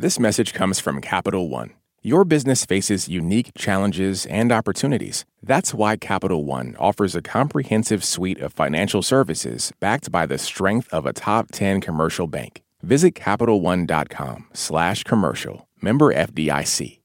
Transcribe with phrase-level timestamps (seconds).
[0.00, 1.74] This message comes from Capital One.
[2.00, 5.26] Your business faces unique challenges and opportunities.
[5.42, 10.88] That's why Capital One offers a comprehensive suite of financial services backed by the strength
[10.90, 12.62] of a top 10 commercial bank.
[12.82, 15.68] Visit CapitalOne.com slash commercial.
[15.82, 17.00] Member FDIC.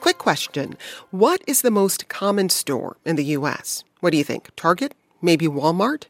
[0.00, 0.78] Quick question.
[1.10, 3.84] What is the most common store in the U.S.?
[4.04, 4.50] What do you think?
[4.54, 4.94] Target?
[5.22, 6.08] Maybe Walmart?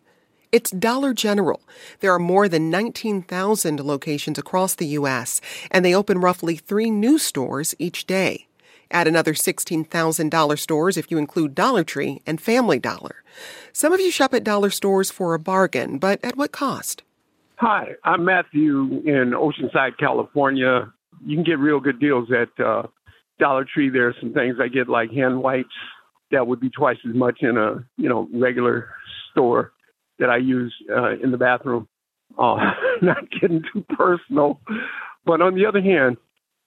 [0.51, 1.61] It's Dollar General.
[2.01, 7.19] There are more than 19,000 locations across the U.S., and they open roughly three new
[7.19, 8.49] stores each day.
[8.91, 13.23] Add another 16,000 dollar stores if you include Dollar Tree and Family Dollar.
[13.73, 17.05] Some of you shop at dollar stores for a bargain, but at what cost?
[17.59, 20.93] Hi, I'm Matthew in Oceanside, California.
[21.25, 22.89] You can get real good deals at uh,
[23.39, 23.89] Dollar Tree.
[23.89, 25.77] There are some things I get like hand wipes
[26.35, 28.91] that would be twice as much in a you know regular
[29.31, 29.73] store
[30.19, 31.89] that I use uh, in the bathroom.
[32.39, 32.57] Uh,
[33.03, 34.61] not getting too personal,
[35.25, 36.17] but on the other hand,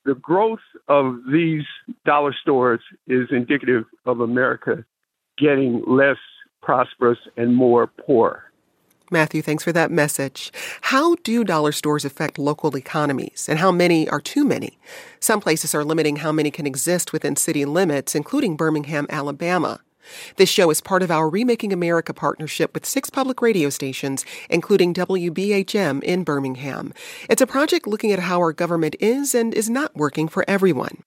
[0.05, 1.63] the growth of these
[2.05, 4.85] dollar stores is indicative of America
[5.37, 6.17] getting less
[6.61, 8.43] prosperous and more poor.
[9.09, 10.51] Matthew, thanks for that message.
[10.81, 14.77] How do dollar stores affect local economies, and how many are too many?
[15.19, 19.79] Some places are limiting how many can exist within city limits, including Birmingham, Alabama.
[20.35, 24.93] This show is part of our Remaking America partnership with six public radio stations, including
[24.93, 26.93] WBHM in Birmingham.
[27.29, 31.03] It's a project looking at how our government is and is not working for everyone.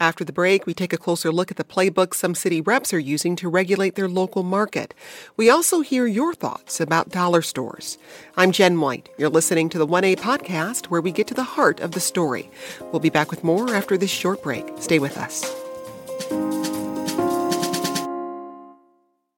[0.00, 2.98] After the break, we take a closer look at the playbook some city reps are
[2.98, 4.92] using to regulate their local market.
[5.36, 7.96] We also hear your thoughts about dollar stores.
[8.36, 9.08] I'm Jen White.
[9.18, 12.50] You're listening to the 1A podcast where we get to the heart of the story.
[12.90, 14.66] We'll be back with more after this short break.
[14.80, 15.54] Stay with us.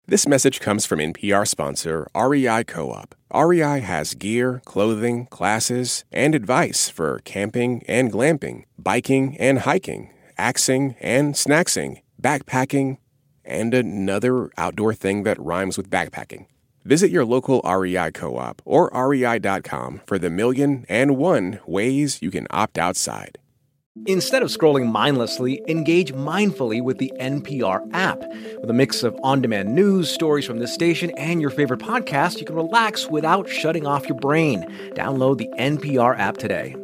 [0.08, 3.14] This message comes from NPR sponsor REI Co op.
[3.34, 10.96] REI has gear, clothing, classes, and advice for camping and glamping, biking and hiking, axing
[11.00, 12.98] and snacksing, backpacking,
[13.44, 16.46] and another outdoor thing that rhymes with backpacking.
[16.84, 22.30] Visit your local REI co op or rei.com for the million and one ways you
[22.30, 23.38] can opt outside.
[24.06, 28.20] Instead of scrolling mindlessly, engage mindfully with the NPR app.
[28.60, 32.38] With a mix of on demand news, stories from this station, and your favorite podcast,
[32.38, 34.62] you can relax without shutting off your brain.
[34.94, 36.76] Download the NPR app today.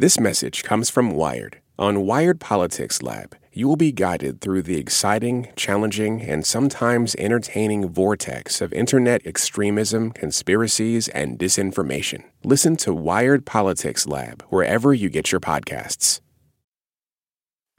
[0.00, 1.60] This message comes from Wired.
[1.76, 7.88] On Wired Politics Lab, you will be guided through the exciting, challenging, and sometimes entertaining
[7.88, 12.22] vortex of internet extremism, conspiracies, and disinformation.
[12.44, 16.20] Listen to Wired Politics Lab wherever you get your podcasts.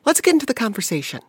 [0.03, 1.21] Let's get into the conversation.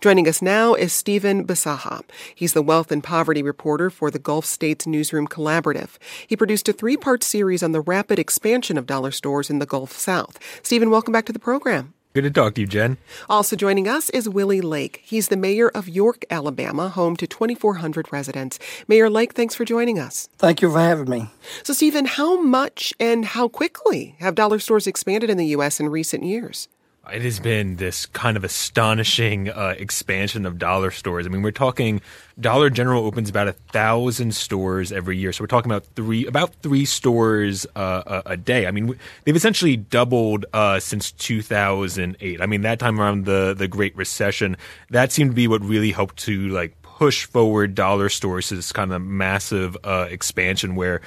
[0.00, 2.02] Joining us now is Stephen Bisaha.
[2.34, 5.98] He's the wealth and poverty reporter for the Gulf States Newsroom Collaborative.
[6.26, 9.66] He produced a three part series on the rapid expansion of dollar stores in the
[9.66, 10.38] Gulf South.
[10.62, 11.94] Stephen, welcome back to the program.
[12.14, 12.98] Good to talk to you, Jen.
[13.30, 15.00] Also joining us is Willie Lake.
[15.02, 18.58] He's the mayor of York, Alabama, home to 2,400 residents.
[18.86, 20.28] Mayor Lake, thanks for joining us.
[20.36, 21.30] Thank you for having me.
[21.62, 25.80] So, Stephen, how much and how quickly have dollar stores expanded in the U.S.
[25.80, 26.68] in recent years?
[27.12, 31.26] It has been this kind of astonishing uh, expansion of dollar stores.
[31.26, 32.00] I mean, we're talking
[32.40, 36.54] Dollar General opens about a thousand stores every year, so we're talking about three about
[36.62, 38.66] three stores uh, a, day.
[38.66, 42.40] I mean, they've essentially doubled uh, since 2008.
[42.40, 44.56] I mean, that time around the the Great Recession,
[44.88, 48.72] that seemed to be what really helped to like push forward dollar stores to this
[48.72, 51.02] kind of massive uh, expansion where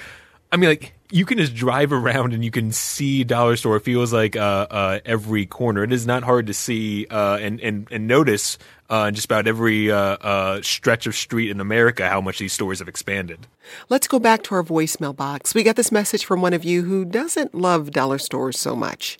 [0.52, 3.78] I mean, like you can just drive around and you can see dollar store.
[3.78, 5.84] It feels like uh, uh, every corner.
[5.84, 8.58] It is not hard to see uh, and, and and notice
[8.90, 12.80] uh, just about every uh, uh, stretch of street in America how much these stores
[12.80, 13.48] have expanded.
[13.90, 15.54] Let's go back to our voicemail box.
[15.54, 19.18] We got this message from one of you who doesn't love dollar stores so much.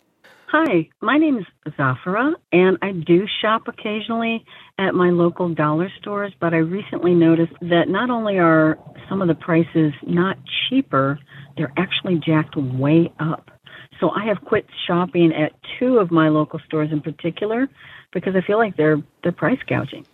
[0.48, 4.44] Hi, my name is Zafara, and I do shop occasionally
[4.78, 8.78] at my local dollar stores, but I recently noticed that not only are
[9.08, 10.38] some of the prices not
[10.68, 11.18] cheaper,
[11.56, 13.50] they're actually jacked way up.
[14.00, 17.68] So I have quit shopping at two of my local stores in particular
[18.12, 20.06] because I feel like they're they're price gouging.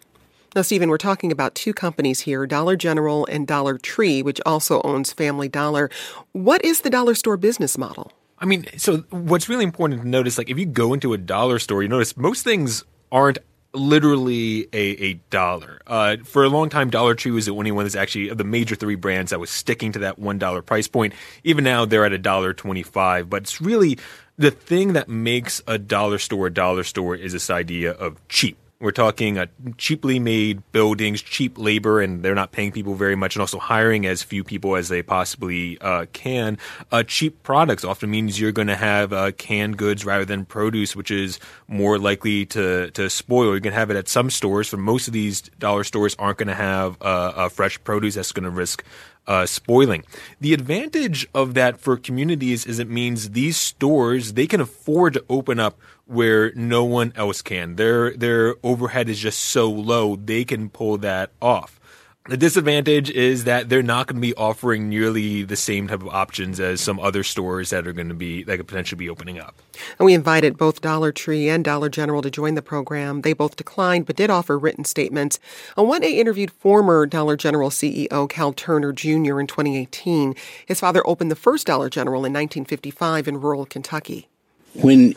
[0.55, 4.83] Now, Stephen, we're talking about two companies here Dollar General and Dollar Tree, which also
[4.83, 5.91] owns Family Dollar.
[6.33, 8.13] What is the dollar store business model?
[8.39, 11.59] I mean, so what's really important to notice, like if you go into a dollar
[11.59, 13.39] store, you notice most things aren't
[13.75, 15.81] literally a, a dollar.
[15.87, 18.45] Uh, for a long time, Dollar Tree was the only one that's actually of the
[18.45, 21.15] major three brands that was sticking to that one dollar price point.
[21.45, 23.31] Even now, they're at a dollar twenty-five.
[23.31, 23.99] But it's really
[24.37, 28.57] the thing that makes a dollar store a dollar store is this idea of cheap
[28.83, 29.47] We're talking uh,
[29.79, 34.07] cheaply made buildings, cheap labor, and they're not paying people very much, and also hiring
[34.07, 36.59] as few people as they possibly uh, can.
[36.91, 40.97] Uh, cheap products often means you're going to have uh, canned goods rather than produce,
[40.97, 41.39] which is
[41.69, 43.51] more likely to to spoil.
[43.51, 44.67] Going to have it at some stores.
[44.67, 48.43] For most of these dollar stores, aren't going to have uh, fresh produce that's going
[48.43, 48.83] to risk
[49.27, 50.05] uh, spoiling.
[50.41, 55.25] The advantage of that for communities is it means these stores they can afford to
[55.29, 57.77] open up where no one else can.
[57.77, 61.81] Their their overhead is just so low they can pull that off.
[62.29, 66.09] The disadvantage is that they're not going to be offering nearly the same type of
[66.09, 69.41] options as some other stores that are going to be that could potentially be opening
[69.41, 69.57] up.
[69.99, 73.23] And we invited both Dollar Tree and Dollar General to join the program.
[73.23, 75.41] They both declined, but did offer written statements.
[75.77, 79.41] On one day interviewed former Dollar General CEO Cal Turner Jr.
[79.41, 80.37] in 2018.
[80.67, 84.29] His father opened the first Dollar General in 1955 in rural Kentucky.
[84.75, 85.15] When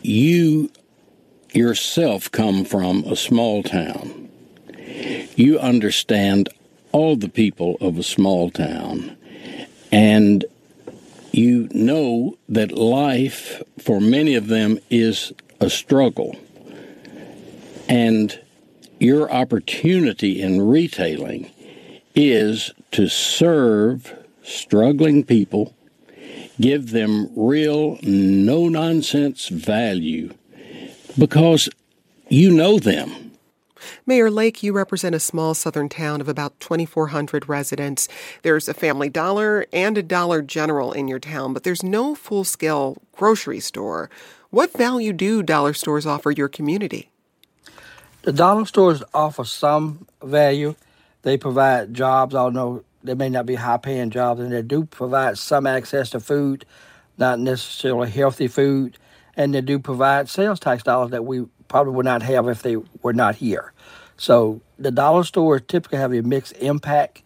[0.00, 0.70] you
[1.52, 4.23] yourself come from a small town
[5.36, 6.48] you understand
[6.92, 9.16] all the people of a small town,
[9.90, 10.44] and
[11.32, 16.36] you know that life for many of them is a struggle.
[17.88, 18.40] And
[19.00, 21.50] your opportunity in retailing
[22.14, 24.14] is to serve
[24.44, 25.74] struggling people,
[26.60, 30.32] give them real, no nonsense value
[31.18, 31.68] because
[32.28, 33.23] you know them.
[34.06, 38.08] Mayor Lake, you represent a small southern town of about 2,400 residents.
[38.42, 42.44] There's a Family Dollar and a Dollar General in your town, but there's no full
[42.44, 44.10] scale grocery store.
[44.50, 47.10] What value do dollar stores offer your community?
[48.22, 50.76] The dollar stores offer some value.
[51.22, 55.36] They provide jobs, although they may not be high paying jobs, and they do provide
[55.36, 56.64] some access to food,
[57.18, 58.96] not necessarily healthy food,
[59.36, 62.76] and they do provide sales tax dollars that we probably would not have if they
[63.02, 63.73] were not here.
[64.16, 67.22] So the dollar stores typically have a mixed impact.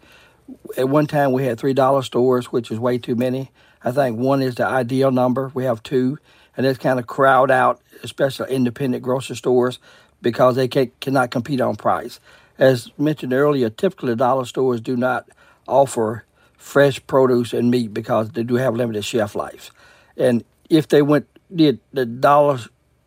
[0.76, 3.50] At one time, we had three dollar stores, which is way too many.
[3.84, 5.50] I think one is the ideal number.
[5.54, 6.18] We have two,
[6.56, 9.78] and it's kind of crowd out, especially independent grocery stores,
[10.20, 12.18] because they can, cannot compete on price.
[12.58, 15.28] As mentioned earlier, typically dollar stores do not
[15.68, 16.24] offer
[16.56, 19.70] fresh produce and meat because they do have limited shelf lives.
[20.16, 22.58] And if they went did the dollar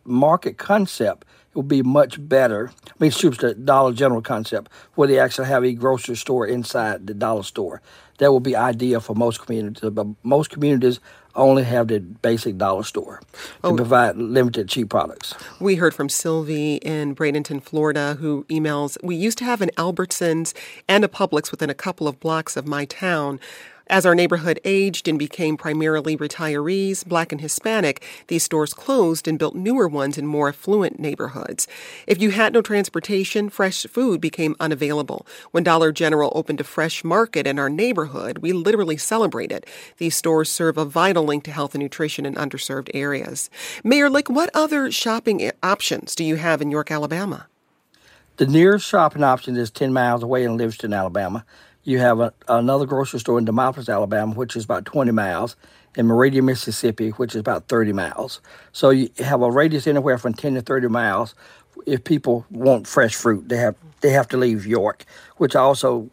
[0.04, 2.70] market concept, it would be much better.
[2.88, 7.06] I mean, it's the Dollar General concept, where they actually have a grocery store inside
[7.06, 7.82] the dollar store.
[8.18, 10.98] That would be ideal for most communities, but most communities
[11.34, 13.76] only have the basic dollar store to oh.
[13.76, 15.34] provide limited cheap products.
[15.60, 20.54] We heard from Sylvie in Bradenton, Florida, who emails We used to have an Albertsons
[20.88, 23.40] and a Publix within a couple of blocks of my town.
[23.88, 29.38] As our neighborhood aged and became primarily retirees, black and Hispanic, these stores closed and
[29.38, 31.66] built newer ones in more affluent neighborhoods.
[32.06, 35.26] If you had no transportation, fresh food became unavailable.
[35.50, 39.66] When Dollar General opened a fresh market in our neighborhood, we literally celebrated.
[39.98, 43.50] These stores serve a vital link to health and nutrition in underserved areas.
[43.82, 47.46] Mayor Lake, what other shopping options do you have in York, Alabama?
[48.36, 51.44] The nearest shopping option is 10 miles away in Livingston, Alabama.
[51.84, 55.56] You have a, another grocery store in Demopolis, Alabama, which is about 20 miles,
[55.96, 58.40] in Meridian, Mississippi, which is about 30 miles.
[58.72, 61.34] So you have a radius anywhere from 10 to 30 miles.
[61.86, 65.04] If people want fresh fruit, they have they have to leave York,
[65.36, 66.10] which also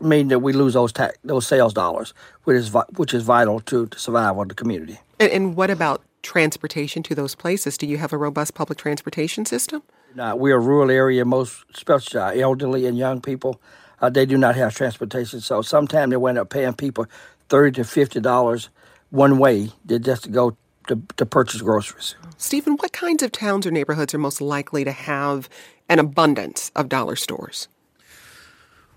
[0.00, 0.92] mean that we lose those
[1.24, 2.12] those sales dollars,
[2.44, 4.98] which is which is vital to the survival of the community.
[5.20, 7.78] And, and, what about transportation to those places?
[7.78, 9.82] Do you have a robust public transportation system?
[10.14, 11.24] No, we're a rural area.
[11.24, 13.60] Most, especially elderly and young people,
[14.00, 15.40] uh, they do not have transportation.
[15.40, 17.06] So sometimes they wind up paying people
[17.48, 18.68] thirty to fifty dollars
[19.10, 20.56] one way just to go
[20.88, 22.14] to, to purchase groceries.
[22.36, 25.48] Stephen, what kinds of towns or neighborhoods are most likely to have
[25.88, 27.68] an abundance of dollar stores?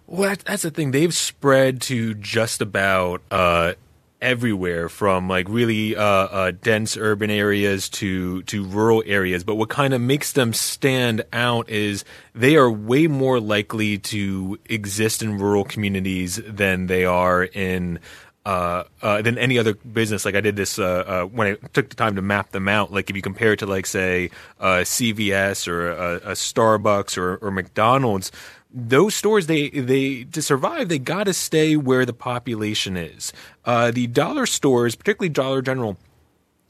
[0.07, 0.91] Well, that's the thing.
[0.91, 3.73] They've spread to just about uh,
[4.21, 9.43] everywhere from like really uh, uh, dense urban areas to to rural areas.
[9.43, 12.03] But what kind of makes them stand out is
[12.35, 17.99] they are way more likely to exist in rural communities than they are in.
[18.45, 20.25] Uh, uh, than any other business.
[20.25, 22.91] Like I did this uh, uh when I took the time to map them out.
[22.91, 27.51] Like if you compare it to like say CVS or a, a Starbucks or, or
[27.51, 28.31] McDonald's,
[28.71, 33.33] those stores they they to survive they got to stay where the population is.
[33.65, 35.97] Uh, the dollar stores, particularly Dollar General,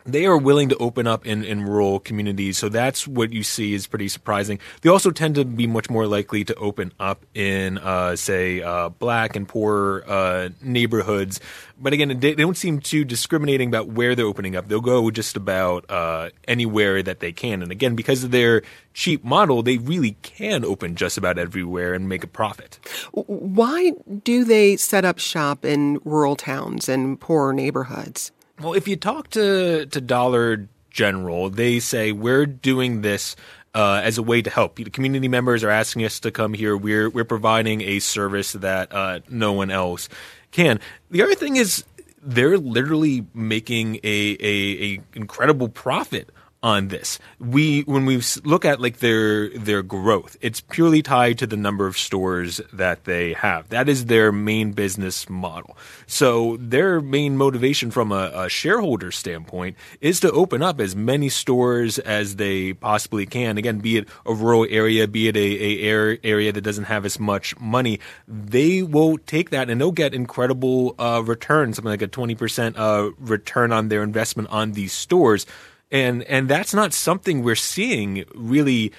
[0.06, 2.58] they are willing to open up in, in rural communities.
[2.58, 4.60] So that's what you see is pretty surprising.
[4.82, 8.89] They also tend to be much more likely to open up in, uh, say, uh,
[8.89, 11.39] black and poor uh, neighborhoods.
[11.82, 14.68] But again, they, don't seem too discriminating about where they're opening up.
[14.68, 17.62] They'll go just about uh, anywhere that they can.
[17.62, 18.63] And again, because of their
[18.94, 22.79] cheap model, they really can open just about everywhere and make a profit.
[23.13, 28.32] Why do they set up shop in rural towns and poorer neighborhoods?
[28.62, 33.38] Well, if you talk to to Dollar General, they say we're doing this
[33.74, 34.75] uh, as a way to help.
[34.75, 36.75] The community members are asking us to come here.
[36.75, 40.10] We're we're providing a service that uh, no one else
[40.51, 40.82] can.
[41.10, 41.86] The other thing is
[42.22, 46.30] they're literally making a, a, a incredible profit
[46.62, 47.20] on this.
[47.39, 51.88] We when we look at like their their growth, it's purely tied to the number
[51.88, 53.70] of stores that they have.
[53.70, 55.78] That is their main business model.
[56.06, 61.30] So their main motivation from a, a shareholder standpoint is to open up as many
[61.30, 63.58] stores as they possibly can.
[63.58, 67.20] Again, be it a rural area, be it a, a area that doesn't have as
[67.20, 72.08] much money, they will take that and they'll get incredible uh, return, something like a
[72.08, 75.46] twenty percent uh, return on their investment on these stores
[75.91, 78.91] and and that's not something we're seeing really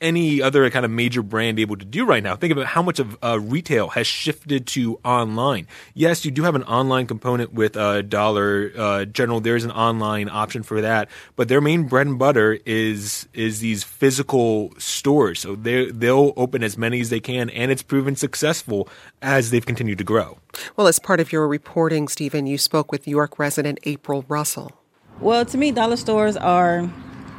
[0.00, 2.36] any other kind of major brand able to do right now.
[2.36, 5.66] Think about how much of uh, retail has shifted to online.
[5.94, 9.40] Yes, you do have an online component with uh, Dollar uh, General.
[9.40, 13.84] There's an online option for that, but their main bread and butter is is these
[13.84, 15.40] physical stores.
[15.40, 18.88] So they they'll open as many as they can, and it's proven successful
[19.22, 20.38] as they've continued to grow.
[20.76, 24.72] Well, as part of your reporting, Stephen, you spoke with York resident April Russell.
[25.20, 26.90] Well, to me, dollar stores are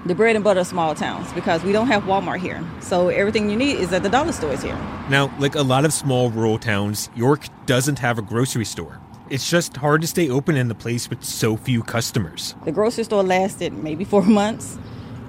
[0.07, 2.63] the bread and butter of small towns because we don't have Walmart here.
[2.79, 4.75] So everything you need is at the dollar stores here.
[5.09, 8.99] Now, like a lot of small rural towns, York doesn't have a grocery store.
[9.29, 12.55] It's just hard to stay open in the place with so few customers.
[12.65, 14.79] The grocery store lasted maybe four months,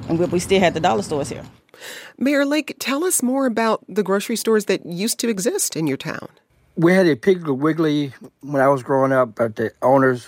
[0.08, 1.44] and we still had the dollar stores here.
[2.16, 5.96] Mayor Lake, tell us more about the grocery stores that used to exist in your
[5.96, 6.28] town.
[6.76, 10.26] We had a Piggly Wiggly when I was growing up, but the owners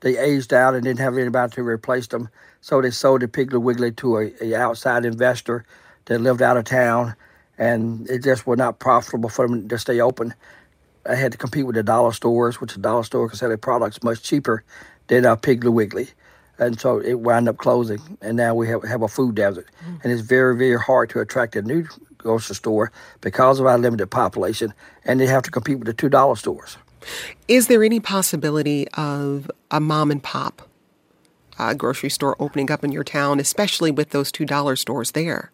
[0.00, 2.28] they aged out and didn't have anybody to replace them.
[2.60, 5.64] So they sold the Piggly Wiggly to a, a outside investor
[6.06, 7.14] that lived out of town,
[7.58, 10.34] and it just was not profitable for them to stay open.
[11.08, 13.58] I had to compete with the dollar stores, which the dollar store could sell their
[13.58, 14.64] products much cheaper
[15.06, 16.08] than a Piggly Wiggly.
[16.58, 19.68] And so it wound up closing, and now we have, have a food desert.
[19.86, 20.02] Mm.
[20.02, 21.86] And it's very, very hard to attract a new
[22.16, 24.72] grocery store because of our limited population,
[25.04, 26.78] and they have to compete with the $2 stores.
[27.48, 30.68] Is there any possibility of a mom and pop
[31.58, 35.52] uh, grocery store opening up in your town, especially with those two dollar stores there?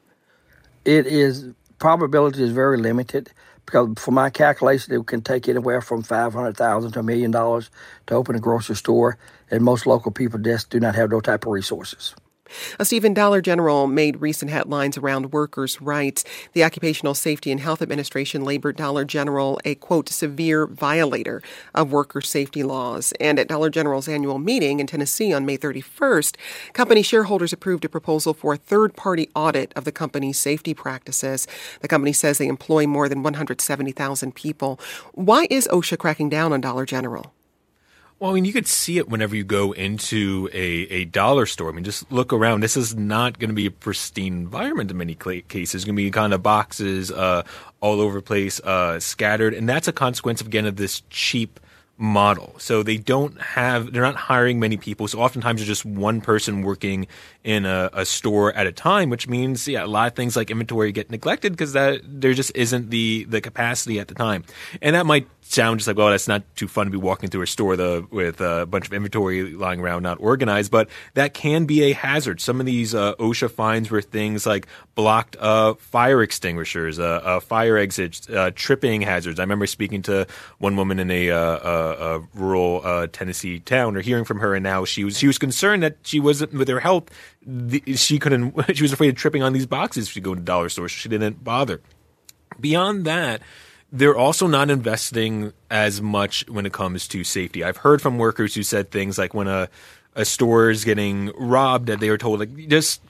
[0.85, 3.31] It is probability is very limited
[3.67, 7.31] because for my calculation, it can take anywhere from five hundred thousand to a million
[7.31, 7.71] dollars
[8.07, 9.19] to open a grocery store,
[9.51, 12.15] and most local people just do not have those type of resources.
[12.79, 16.25] A Stephen Dollar General made recent headlines around workers' rights.
[16.53, 21.43] The Occupational Safety and Health Administration labeled Dollar General a quote severe violator
[21.75, 23.13] of worker safety laws.
[23.21, 26.37] And at Dollar General's annual meeting in Tennessee on May 31st,
[26.73, 31.47] company shareholders approved a proposal for a third-party audit of the company's safety practices.
[31.81, 34.79] The company says they employ more than 170,000 people.
[35.13, 37.33] Why is OSHA cracking down on Dollar General?
[38.23, 41.71] Well, I mean, you could see it whenever you go into a, a dollar store.
[41.71, 42.61] I mean, just look around.
[42.61, 45.75] This is not going to be a pristine environment in many cases.
[45.75, 47.43] It's going to be kind of boxes uh,
[47.81, 49.55] all over the place, uh, scattered.
[49.55, 51.59] And that's a consequence, of, again, of this cheap
[52.03, 52.53] model.
[52.59, 55.07] So they don't have, they're not hiring many people.
[55.07, 57.07] So oftentimes there's just one person working
[57.45, 60.51] in a, a, store at a time, which means, yeah, a lot of things like
[60.51, 64.45] inventory get neglected because that there just isn't the, the capacity at the time.
[64.81, 67.43] And that might sound just like, well, that's not too fun to be walking through
[67.43, 71.67] a store the, with a bunch of inventory lying around not organized, but that can
[71.67, 72.41] be a hazard.
[72.41, 77.41] Some of these uh, OSHA fines were things like blocked uh, fire extinguishers, uh, uh
[77.41, 79.39] fire exits, uh, tripping hazards.
[79.39, 80.27] I remember speaking to
[80.59, 81.37] one woman in a, uh,
[81.93, 85.39] a rural uh, Tennessee town, or hearing from her, and now she was she was
[85.39, 87.11] concerned that she wasn't with her health.
[87.45, 88.55] The, she couldn't.
[88.75, 90.91] She was afraid of tripping on these boxes if she go to dollar stores.
[90.91, 91.81] She didn't bother.
[92.61, 93.43] Beyond that
[93.95, 97.63] they're also not investing as much when it comes to safety.
[97.63, 99.69] I've heard from workers who said things like when a
[100.15, 103.01] a store is getting robbed that they were told like just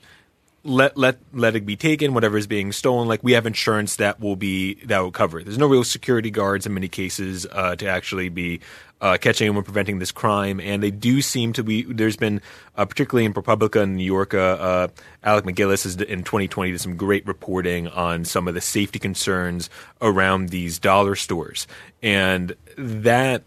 [0.63, 4.19] let let let it be taken whatever is being stolen like we have insurance that
[4.19, 7.75] will be that will cover it there's no real security guards in many cases uh,
[7.75, 8.61] to actually be
[9.03, 10.61] uh, catching and preventing this crime.
[10.61, 11.83] And they do seem to be.
[11.83, 12.41] There's been,
[12.77, 14.87] uh, particularly in ProPublica in New York, uh, uh
[15.23, 19.69] Alec MacGillis has in 2020 did some great reporting on some of the safety concerns
[20.01, 21.67] around these dollar stores,
[22.01, 23.43] and that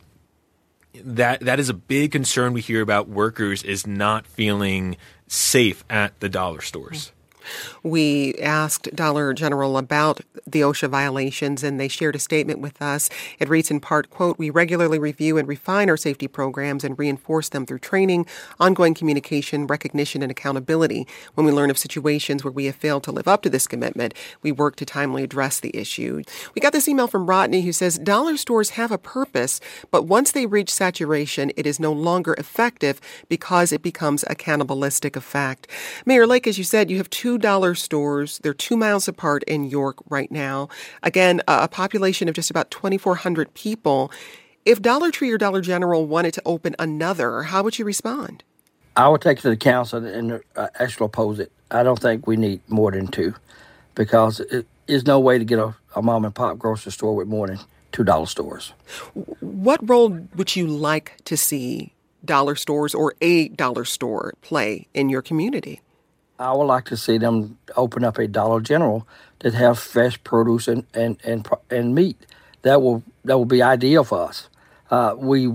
[1.04, 6.18] that that is a big concern we hear about workers is not feeling safe at
[6.20, 7.12] the dollar stores.
[7.82, 13.08] We asked Dollar General about the OSHA violations and they shared a statement with us.
[13.38, 17.48] It reads in part, quote, we regularly review and refine our safety programs and reinforce
[17.48, 18.26] them through training,
[18.60, 21.06] ongoing communication, recognition, and accountability.
[21.34, 24.14] When we learn of situations where we have failed to live up to this commitment,
[24.42, 26.22] we work to timely address the issue.
[26.54, 29.60] We got this email from Rodney who says dollar stores have a purpose,
[29.90, 35.16] but once they reach saturation, it is no longer effective because it becomes a cannibalistic
[35.16, 35.66] effect.
[36.04, 38.38] Mayor Lake, as you said, you have two dollar stores.
[38.38, 40.68] They're two miles apart in York right now.
[41.02, 44.10] Again, a population of just about 2,400 people.
[44.64, 48.42] If Dollar Tree or Dollar General wanted to open another, how would you respond?
[48.96, 51.52] I would take it to the council and uh, actually oppose it.
[51.70, 53.34] I don't think we need more than two
[53.94, 57.28] because it, there's no way to get a, a mom and pop grocery store with
[57.28, 57.58] more than
[57.92, 58.72] two dollar stores.
[59.40, 61.92] What role would you like to see
[62.24, 65.80] dollar stores or a dollar store play in your community?
[66.38, 69.06] I would like to see them open up a Dollar General
[69.40, 72.16] that have fresh produce and and and, and meat.
[72.62, 74.48] That will that will be ideal for us.
[74.90, 75.50] Uh, we,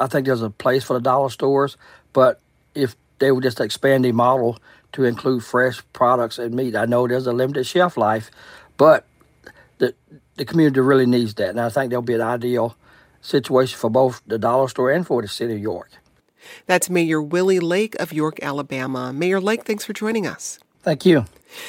[0.00, 1.76] I think there's a place for the dollar stores,
[2.12, 2.40] but
[2.74, 4.58] if they would just expand the model
[4.92, 8.30] to include fresh products and meat, I know there's a limited shelf life,
[8.76, 9.06] but
[9.78, 9.94] the
[10.36, 12.76] the community really needs that, and I think there'll be an ideal
[13.20, 15.90] situation for both the dollar store and for the city of York.
[16.66, 19.12] That's Mayor Willie Lake of York, Alabama.
[19.12, 20.58] Mayor Lake, thanks for joining us.
[20.82, 21.24] Thank you.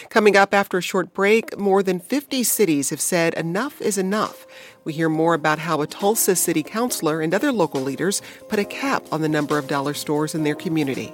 [0.10, 4.46] Coming up after a short break, more than 50 cities have said enough is enough.
[4.84, 8.65] We hear more about how a Tulsa city councilor and other local leaders put a
[8.65, 11.13] cap on the number of dollar stores in their community.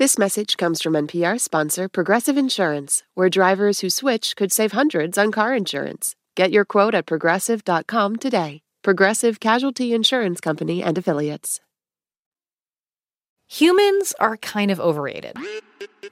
[0.00, 5.18] This message comes from NPR sponsor Progressive Insurance, where drivers who switch could save hundreds
[5.18, 6.16] on car insurance.
[6.36, 8.62] Get your quote at progressive.com today.
[8.82, 11.60] Progressive Casualty Insurance Company and Affiliates.
[13.48, 15.36] Humans are kind of overrated.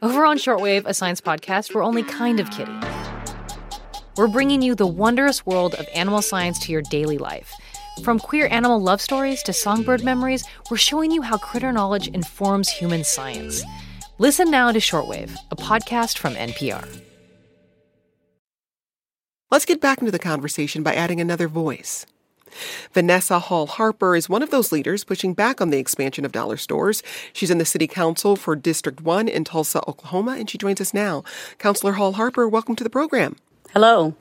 [0.02, 2.82] Over on Shortwave, a science podcast, we're only kind of kidding.
[4.18, 7.54] We're bringing you the wondrous world of animal science to your daily life.
[8.02, 12.68] From queer animal love stories to songbird memories, we're showing you how critter knowledge informs
[12.68, 13.62] human science.
[14.18, 17.02] Listen now to Shortwave, a podcast from NPR.
[19.50, 22.06] Let's get back into the conversation by adding another voice.
[22.92, 26.56] Vanessa Hall Harper is one of those leaders pushing back on the expansion of dollar
[26.56, 27.02] stores.
[27.32, 30.94] She's in the city council for District 1 in Tulsa, Oklahoma, and she joins us
[30.94, 31.24] now.
[31.58, 33.36] Councilor Hall Harper, welcome to the program.
[33.72, 34.14] Hello.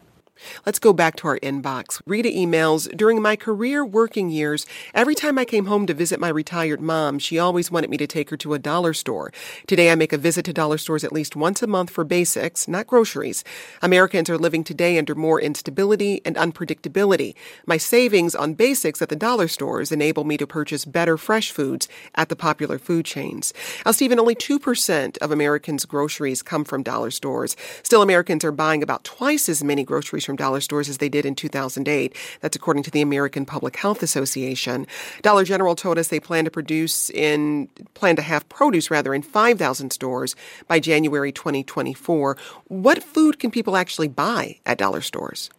[0.65, 2.02] Let's go back to our inbox.
[2.06, 6.30] Rita emails During my career working years, every time I came home to visit my
[6.30, 9.32] retired mom, she always wanted me to take her to a dollar store.
[9.65, 12.67] Today, I make a visit to dollar stores at least once a month for basics,
[12.67, 13.43] not groceries.
[13.82, 17.34] Americans are living today under more instability and unpredictability.
[17.65, 21.88] My savings on basics at the dollar stores enable me to purchase better fresh foods
[22.15, 23.54] at the popular food chains.
[23.86, 27.56] Now, Stephen, only 2% of Americans' groceries come from dollar stores.
[27.84, 31.26] Still, Americans are buying about twice as many groceries from dollar stores as they did
[31.26, 32.16] in 2008.
[32.42, 34.86] That's according to the American Public Health Association.
[35.24, 39.24] Dollar General told us they plan to produce in plan to have produce rather in
[39.24, 40.36] 5,000 stores
[40.68, 42.38] by January 2024.
[42.66, 45.50] What food can people actually buy at dollar stores?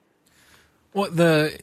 [0.95, 1.59] Well, the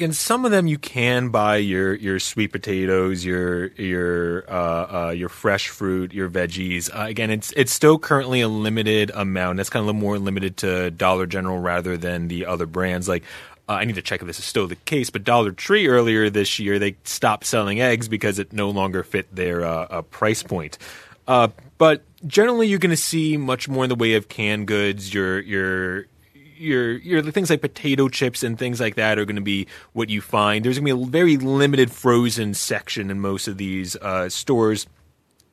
[0.00, 5.10] again, some of them you can buy your your sweet potatoes, your your uh, uh,
[5.10, 6.88] your fresh fruit, your veggies.
[6.88, 9.58] Uh, again, it's it's still currently a limited amount.
[9.58, 13.08] That's kind of a little more limited to Dollar General rather than the other brands.
[13.08, 13.24] Like
[13.68, 16.30] uh, I need to check if this is still the case, but Dollar Tree earlier
[16.30, 20.42] this year they stopped selling eggs because it no longer fit their uh, uh, price
[20.42, 20.78] point.
[21.26, 25.12] but generally, you're going to see much more in the way of canned goods.
[25.12, 26.06] Your your
[26.60, 30.10] your your things like potato chips and things like that are going to be what
[30.10, 30.64] you find.
[30.64, 34.86] There's going to be a very limited frozen section in most of these uh, stores.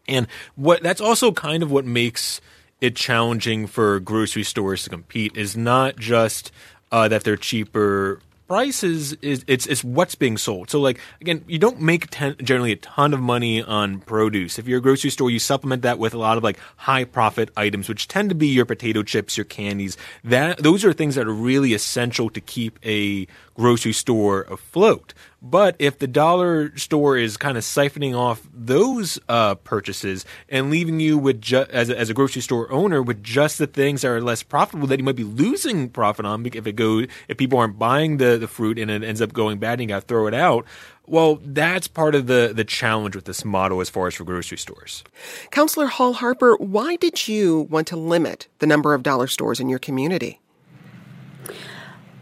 [0.08, 2.42] And what that's also kind of what makes
[2.80, 6.52] it challenging for grocery stores to compete is not just
[6.92, 10.70] uh, that they're cheaper prices is it's it's what's being sold.
[10.70, 14.58] So like again, you don't make ten, generally a ton of money on produce.
[14.58, 17.50] If you're a grocery store, you supplement that with a lot of like high profit
[17.58, 19.98] items, which tend to be your potato chips, your candies.
[20.24, 25.14] That those are things that are really essential to keep a grocery store afloat.
[25.42, 31.00] But if the dollar store is kind of siphoning off those uh, purchases and leaving
[31.00, 34.10] you with ju- as, a, as a grocery store owner with just the things that
[34.10, 37.60] are less profitable that you might be losing profit on if it goes if people
[37.60, 40.08] aren't buying the, the fruit and it ends up going bad and you got to
[40.08, 40.66] throw it out.
[41.06, 44.58] Well, that's part of the the challenge with this model as far as for grocery
[44.58, 45.06] stores.
[45.52, 49.70] Councillor Hall Harper, why did you want to limit the number of dollar stores in
[49.70, 50.42] your community?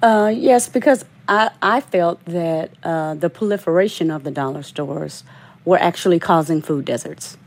[0.04, 5.24] Uh, yes, because I, I felt that uh, the proliferation of the dollar stores
[5.64, 7.38] were actually causing food deserts.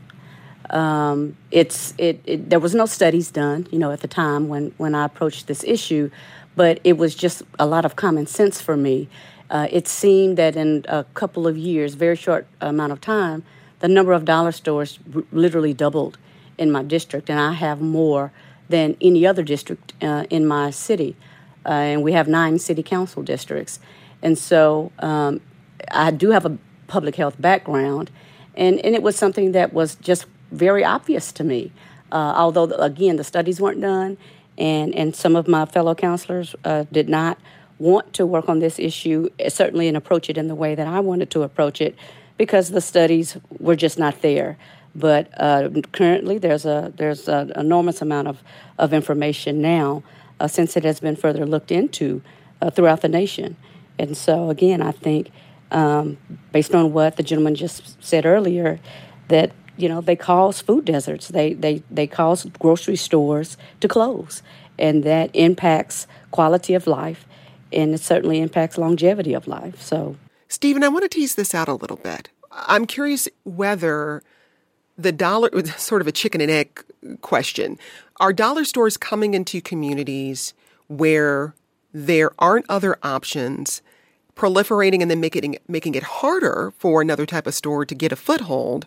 [0.69, 4.71] Um, it's it, it, there was no studies done, you know, at the time when
[4.77, 6.11] when I approached this issue,
[6.55, 9.07] but it was just a lot of common sense for me.
[9.49, 13.43] Uh, it seemed that in a couple of years, very short amount of time,
[13.79, 16.19] the number of dollar stores r- literally doubled
[16.59, 18.31] in my district, and I have more
[18.67, 21.15] than any other district uh, in my city
[21.65, 23.79] uh, and we have nine city council districts.
[24.21, 25.41] And so um,
[25.91, 28.11] I do have a public health background,
[28.55, 31.71] and, and it was something that was just very obvious to me.
[32.11, 34.17] Uh, although, again, the studies weren't done,
[34.57, 37.37] and, and some of my fellow councilors uh, did not
[37.77, 40.87] want to work on this issue, eh, certainly, and approach it in the way that
[40.87, 41.95] I wanted to approach it,
[42.37, 44.57] because the studies were just not there.
[44.95, 48.43] But uh, currently, there's a there's an enormous amount of,
[48.79, 50.03] of information now
[50.39, 52.21] uh, since it has been further looked into
[52.61, 53.55] uh, throughout the nation.
[53.97, 55.31] And so, again, I think
[55.71, 56.17] um,
[56.51, 58.79] based on what the gentleman just said earlier,
[59.27, 61.27] that you know they cause food deserts.
[61.27, 64.41] They they they cause grocery stores to close,
[64.77, 67.25] and that impacts quality of life,
[67.71, 69.81] and it certainly impacts longevity of life.
[69.81, 70.15] So,
[70.47, 72.29] Stephen, I want to tease this out a little bit.
[72.51, 74.23] I'm curious whether
[74.99, 76.83] the dollar, sort of a chicken and egg
[77.21, 77.77] question,
[78.19, 80.53] are dollar stores coming into communities
[80.87, 81.55] where
[81.93, 83.81] there aren't other options,
[84.35, 88.15] proliferating and then making making it harder for another type of store to get a
[88.15, 88.85] foothold?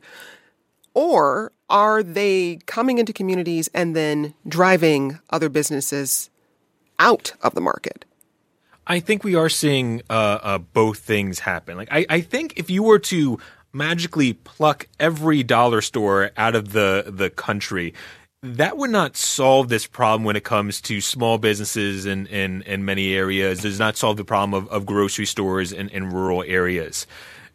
[0.94, 6.28] Or are they coming into communities and then driving other businesses
[6.98, 8.04] out of the market?
[8.86, 11.78] I think we are seeing uh, uh, both things happen.
[11.78, 13.38] Like I, I think if you were to
[13.72, 17.94] magically pluck every dollar store out of the the country,
[18.42, 22.84] that would not solve this problem when it comes to small businesses in, in, in
[22.84, 23.60] many areas.
[23.60, 27.06] It does not solve the problem of, of grocery stores in, in rural areas.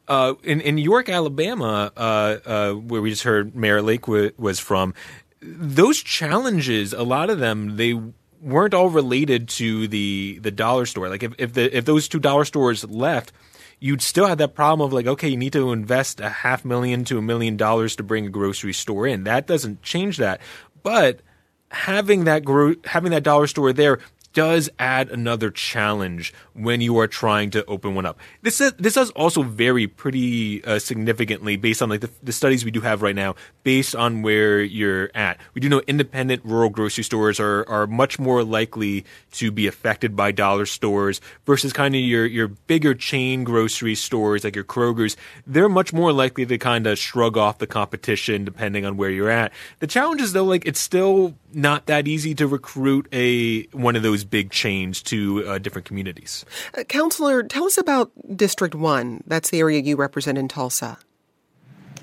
[0.07, 4.59] Uh, in, in York, Alabama, uh, uh, where we just heard Mayor Lake w- was
[4.59, 4.93] from,
[5.41, 7.93] those challenges, a lot of them, they
[8.41, 11.09] weren't all related to the the dollar store.
[11.09, 13.33] Like if, if the if those two dollar stores left,
[13.79, 17.03] you'd still have that problem of like, okay, you need to invest a half million
[17.05, 19.23] to a million dollars to bring a grocery store in.
[19.25, 20.41] That doesn't change that.
[20.83, 21.21] But
[21.69, 23.99] having that gro- having that dollar store there
[24.37, 28.19] does add another challenge when you are trying to open one up.
[28.43, 32.63] This is, this does also vary pretty uh, significantly based on like the, the, studies
[32.63, 35.39] we do have right now, based on where you're at.
[35.55, 40.15] We do know independent rural grocery stores are are much more likely to be affected
[40.15, 45.17] by dollar stores versus kind of your your bigger chain grocery stores like your Kroger's.
[45.47, 49.31] They're much more likely to kind of shrug off the competition depending on where you're
[49.31, 49.51] at.
[49.79, 54.03] The challenge is though, like it's still not that easy to recruit a one of
[54.03, 56.45] those big chains to uh, different communities.
[56.77, 59.23] Uh, Councilor, tell us about District 1.
[59.25, 60.99] That's the area you represent in Tulsa.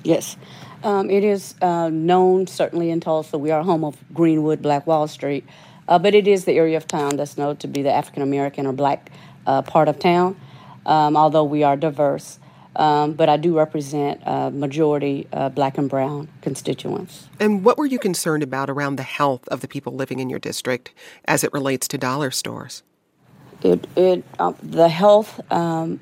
[0.03, 0.37] Yes.
[0.83, 5.07] Um, it is uh, known, certainly in Tulsa, we are home of Greenwood, Black Wall
[5.07, 5.45] Street,
[5.89, 8.67] uh, but it is the area of town that's known to be the African American
[8.67, 9.11] or black
[9.47, 10.37] uh, part of town,
[10.85, 12.41] um, although we are diverse.
[12.77, 17.29] Um, but I do represent a majority uh, black and brown constituents.
[17.39, 20.41] And what were you concerned about around the health of the people living in your
[20.41, 20.93] district
[21.27, 22.83] as it relates to dollar stores?
[23.63, 26.01] It, it uh, the health um,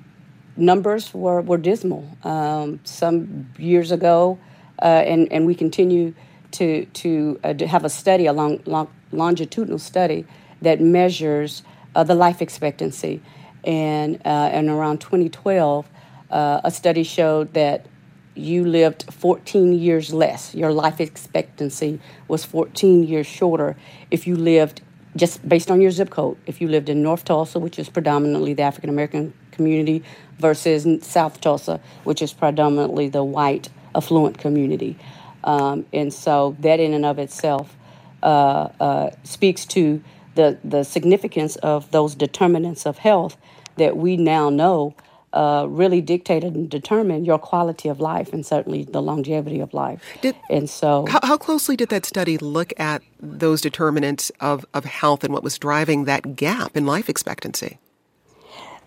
[0.56, 2.08] numbers were, were dismal.
[2.24, 4.38] Um, some years ago,
[4.80, 6.14] uh, and, and we continue
[6.52, 10.26] to, to, uh, to have a study, a long, long, longitudinal study
[10.60, 11.62] that measures
[11.94, 13.22] uh, the life expectancy.
[13.64, 15.88] And, uh, and around 2012,
[16.32, 17.86] uh, a study showed that
[18.34, 20.54] you lived 14 years less.
[20.54, 23.76] Your life expectancy was 14 years shorter
[24.10, 24.80] if you lived
[25.14, 26.38] just based on your zip code.
[26.46, 30.02] If you lived in North Tulsa, which is predominantly the African American community,
[30.38, 34.98] versus South Tulsa, which is predominantly the white affluent community.
[35.44, 37.76] Um, and so that in and of itself
[38.22, 40.02] uh, uh, speaks to
[40.34, 43.36] the, the significance of those determinants of health
[43.76, 44.94] that we now know
[45.32, 50.02] uh, really dictated and determine your quality of life and certainly the longevity of life.
[50.20, 54.84] Did, and so, how, how, closely did that study look at those determinants of, of
[54.84, 57.78] health and what was driving that gap in life expectancy?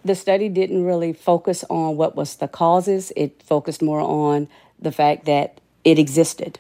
[0.04, 3.12] The study didn't really focus on what was the causes.
[3.16, 4.48] It focused more on
[4.80, 6.60] the fact that it existed.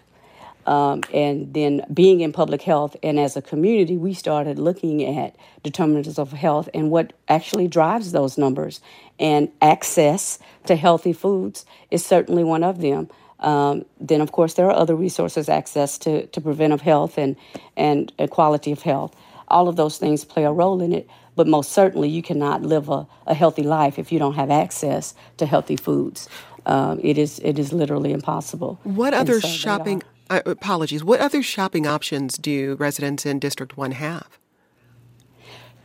[0.65, 5.35] Um, and then being in public health and as a community, we started looking at
[5.63, 8.81] determinants of health and what actually drives those numbers.
[9.19, 13.09] And access to healthy foods is certainly one of them.
[13.39, 17.35] Um, then, of course, there are other resources, access to, to preventive health and,
[17.77, 19.15] and quality of health.
[19.49, 22.89] All of those things play a role in it, but most certainly you cannot live
[22.89, 26.27] a, a healthy life if you don't have access to healthy foods.
[26.65, 28.79] Um, it is it is literally impossible.
[28.83, 31.03] What other so shopping uh, apologies.
[31.03, 34.27] What other shopping options do residents in District 1 have?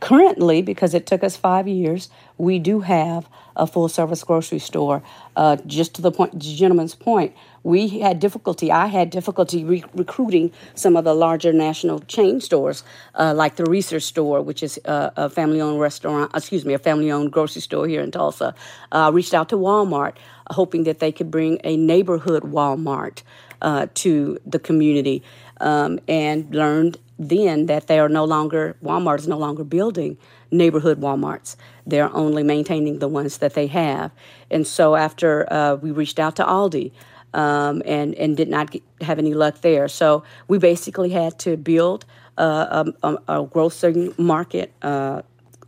[0.01, 5.03] Currently, because it took us five years, we do have a full service grocery store.
[5.35, 8.71] Uh, just to the point, gentleman's point, we had difficulty.
[8.71, 13.65] I had difficulty re- recruiting some of the larger national chain stores, uh, like the
[13.65, 16.31] Reasor's Store, which is uh, a family-owned restaurant.
[16.33, 18.55] Excuse me, a family-owned grocery store here in Tulsa.
[18.91, 20.13] I uh, reached out to Walmart,
[20.49, 23.21] hoping that they could bring a neighborhood Walmart
[23.61, 25.23] uh, to the community
[25.59, 30.17] um, and learned then that they are no longer, Walmart is no longer building
[30.49, 31.55] neighborhood Walmarts.
[31.85, 34.11] They're only maintaining the ones that they have.
[34.49, 36.91] And so after uh, we reached out to Aldi,
[37.33, 39.87] um, and and did not get, have any luck there.
[39.87, 42.05] So we basically had to build
[42.37, 45.21] uh, a, a, grocery market uh,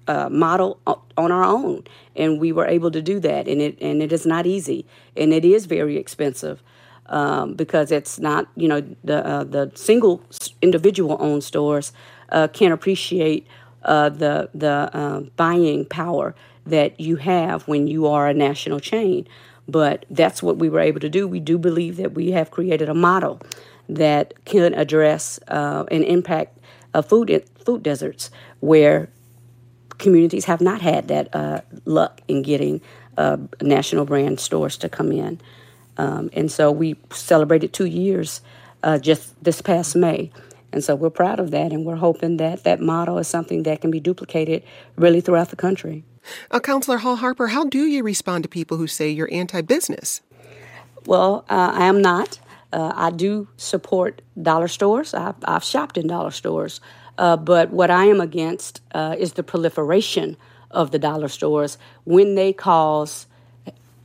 [0.08, 1.84] uh, model on our own,
[2.16, 3.48] and we were able to do that.
[3.48, 6.62] And it and it is not easy, and it is very expensive
[7.08, 10.22] um, because it's not you know the uh, the single
[10.62, 11.92] individual owned stores
[12.30, 13.48] uh, can't appreciate
[13.84, 16.36] uh, the the uh, buying power
[16.66, 19.28] that you have when you are a national chain.
[19.68, 21.28] But that's what we were able to do.
[21.28, 23.42] We do believe that we have created a model
[23.88, 26.58] that can address uh, and impact
[26.94, 29.10] uh, food food deserts where
[29.98, 32.82] communities have not had that luck in getting
[33.62, 35.40] national brand stores to come in.
[35.98, 38.42] Um, and so we celebrated two years
[38.82, 40.32] uh, just this past May.
[40.72, 43.82] And so we're proud of that, and we're hoping that that model is something that
[43.82, 44.64] can be duplicated
[44.96, 46.04] really throughout the country.
[46.50, 50.22] Uh, Councillor Hall Harper, how do you respond to people who say you're anti business?
[51.06, 52.40] Well, uh, I am not.
[52.72, 55.14] Uh, I do support dollar stores.
[55.14, 56.82] I've, I've shopped in dollar stores.
[57.20, 60.38] Uh, but what I am against uh, is the proliferation
[60.72, 63.28] of the dollar stores when they cause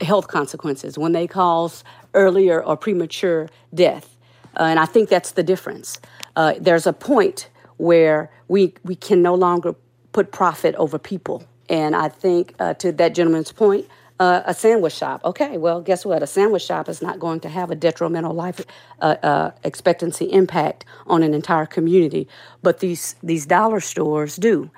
[0.01, 1.83] health consequences, when they cause
[2.13, 4.15] earlier or premature death.
[4.57, 5.99] Uh, and I think that's the difference.
[6.35, 9.75] Uh, there's a point where we, we can no longer
[10.11, 11.43] put profit over people.
[11.69, 13.87] And I think, uh, to that gentleman's point,
[14.19, 15.21] uh, a sandwich shop.
[15.23, 16.21] Okay, well, guess what?
[16.21, 18.65] A sandwich shop is not going to have a detrimental life
[19.01, 22.27] uh, uh, expectancy impact on an entire community,
[22.61, 24.69] but these these dollar stores do.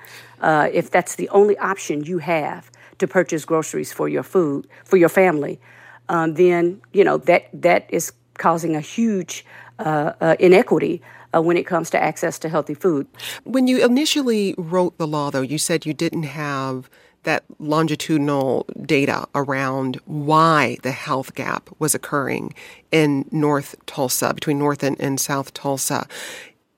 [0.42, 2.70] if that's the only option you have,
[3.02, 5.60] to purchase groceries for your food for your family,
[6.08, 9.44] um, then you know that that is causing a huge
[9.78, 11.02] uh, uh, inequity
[11.34, 13.06] uh, when it comes to access to healthy food.
[13.44, 16.88] When you initially wrote the law, though, you said you didn't have
[17.24, 22.54] that longitudinal data around why the health gap was occurring
[22.90, 26.06] in North Tulsa, between North and, and South Tulsa.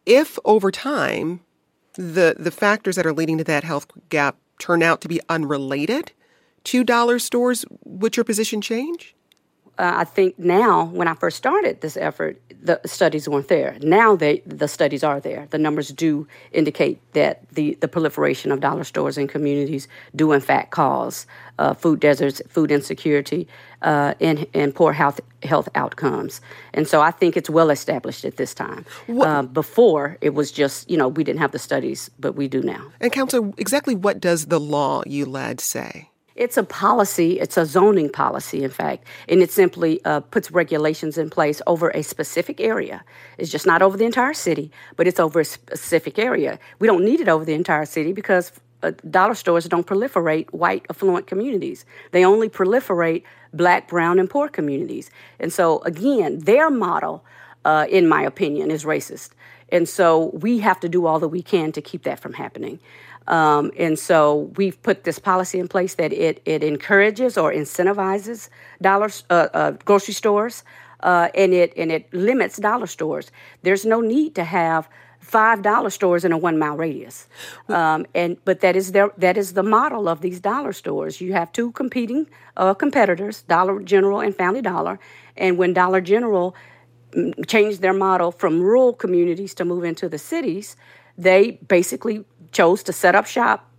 [0.06, 1.40] If over time
[1.94, 6.12] the the factors that are leading to that health gap turn out to be unrelated
[6.64, 9.14] to dollar stores, would your position change?
[9.76, 13.76] Uh, I think now, when I first started this effort, the studies weren't there.
[13.82, 15.46] Now they, the studies are there.
[15.50, 20.40] The numbers do indicate that the, the proliferation of dollar stores in communities do, in
[20.40, 21.26] fact, cause
[21.58, 23.46] uh, food deserts, food insecurity,
[23.82, 26.40] uh, and, and poor health, health outcomes.
[26.72, 28.87] And so I think it's well established at this time.
[29.08, 32.62] Uh, before, it was just, you know, we didn't have the studies, but we do
[32.62, 32.92] now.
[33.00, 36.10] And, Councilor, exactly what does the law you led say?
[36.36, 41.16] It's a policy, it's a zoning policy, in fact, and it simply uh, puts regulations
[41.16, 43.04] in place over a specific area.
[43.38, 46.58] It's just not over the entire city, but it's over a specific area.
[46.80, 48.50] We don't need it over the entire city because
[48.82, 51.84] uh, dollar stores don't proliferate white affluent communities.
[52.10, 55.10] They only proliferate black, brown, and poor communities.
[55.38, 57.24] And so, again, their model,
[57.64, 59.30] uh, in my opinion, is racist.
[59.70, 62.80] And so we have to do all that we can to keep that from happening.
[63.26, 68.50] Um, and so we've put this policy in place that it, it encourages or incentivizes
[68.82, 70.62] dollars, uh, uh, grocery stores
[71.04, 73.30] uh, and it and it limits dollar stores.
[73.62, 74.88] There's no need to have
[75.20, 77.28] five dollar stores in a one mile radius.
[77.68, 81.20] Um, and but that is their that is the model of these dollar stores.
[81.20, 84.98] You have two competing uh, competitors, Dollar General and Family Dollar,
[85.37, 86.56] and when Dollar General
[87.12, 90.76] mm, changed their model from rural communities to move into the cities,
[91.18, 93.70] they basically chose to set up shop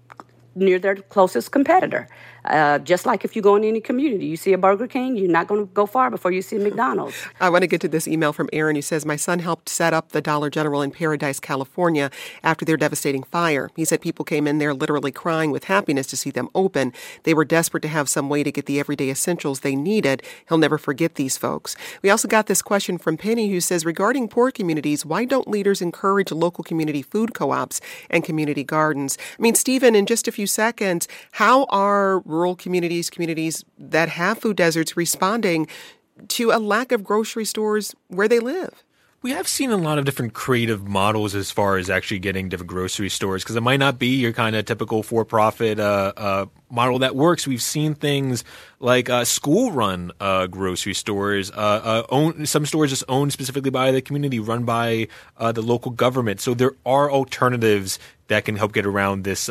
[0.53, 2.07] near their closest competitor.
[2.45, 5.29] Uh, just like if you go in any community, you see a Burger King, you're
[5.29, 7.15] not going to go far before you see a McDonald's.
[7.39, 9.93] I want to get to this email from Aaron who says, My son helped set
[9.93, 12.12] up the Dollar General in Paradise, California
[12.43, 13.69] after their devastating fire.
[13.75, 16.93] He said people came in there literally crying with happiness to see them open.
[17.23, 20.23] They were desperate to have some way to get the everyday essentials they needed.
[20.47, 21.75] He'll never forget these folks.
[22.01, 25.81] We also got this question from Penny who says, Regarding poor communities, why don't leaders
[25.81, 29.17] encourage local community food co ops and community gardens?
[29.38, 34.38] I mean, Stephen, in just a few seconds, how are rural communities, communities that have
[34.38, 35.67] food deserts responding
[36.28, 38.84] to a lack of grocery stores where they live?
[39.21, 42.69] We have seen a lot of different creative models as far as actually getting different
[42.69, 47.00] grocery stores because it might not be your kind of typical for-profit uh, uh, model
[47.00, 47.48] that works.
[47.48, 48.43] We've seen things
[48.80, 53.89] like uh, school-run uh, grocery stores, uh, uh, own, some stores just owned specifically by
[53.89, 55.08] the community, run by
[55.39, 56.39] the local government.
[56.39, 59.50] So there are alternatives that can help get around this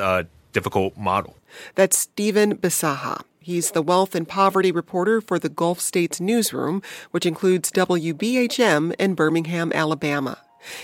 [0.54, 1.36] difficult model.
[1.74, 3.22] That's Stephen Bisaha.
[3.40, 9.14] He's the wealth and poverty reporter for the Gulf States Newsroom, which includes WBHM in
[9.14, 10.38] Birmingham, Alabama.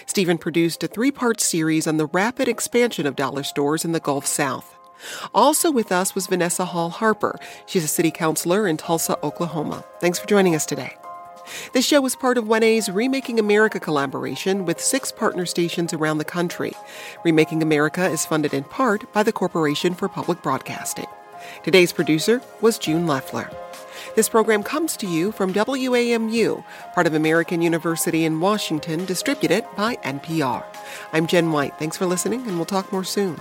[0.04, 4.00] Stephen produced a three part series on the rapid expansion of dollar stores in the
[4.00, 4.76] Gulf South.
[5.33, 7.38] Also with us was Vanessa Hall Harper.
[7.64, 9.83] She's a city councilor in Tulsa, Oklahoma.
[9.98, 10.94] Thanks for joining us today.
[11.73, 16.25] This show is part of 1A's Remaking America collaboration with six partner stations around the
[16.25, 16.73] country.
[17.25, 21.07] Remaking America is funded in part by the Corporation for Public Broadcasting.
[21.63, 23.51] Today's producer was June Leffler.
[24.17, 29.97] This program comes to you from WAMU, part of American University in Washington, distributed by
[29.97, 30.65] NPR.
[31.13, 31.79] I'm Jen White.
[31.79, 33.39] Thanks for listening, and we'll talk more soon.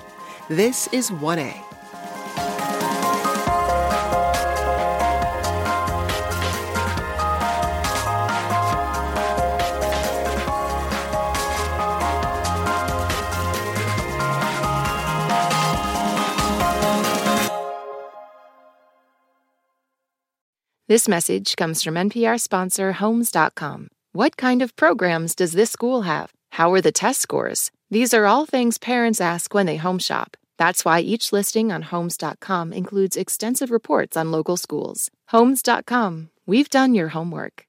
[0.49, 1.68] This is 1A.
[20.89, 23.89] This message comes from NPR sponsor Homes.com.
[24.13, 26.31] What kind of programs does this school have?
[26.53, 27.69] How are the test scores?
[27.91, 30.35] These are all things parents ask when they home shop.
[30.57, 35.11] That's why each listing on Homes.com includes extensive reports on local schools.
[35.27, 37.67] Homes.com, we've done your homework.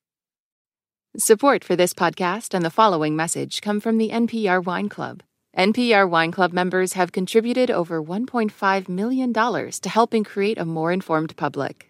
[1.19, 5.23] Support for this podcast and the following message come from the NPR Wine Club.
[5.55, 11.37] NPR Wine Club members have contributed over $1.5 million to helping create a more informed
[11.37, 11.90] public.